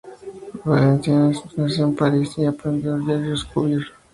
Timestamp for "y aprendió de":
2.39-3.03